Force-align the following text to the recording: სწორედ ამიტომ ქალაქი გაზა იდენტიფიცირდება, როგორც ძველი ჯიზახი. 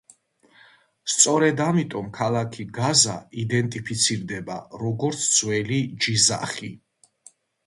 სწორედ 1.15 1.59
ამიტომ 1.65 2.07
ქალაქი 2.15 2.65
გაზა 2.77 3.19
იდენტიფიცირდება, 3.43 4.57
როგორც 4.85 5.29
ძველი 5.37 5.79
ჯიზახი. 6.07 6.73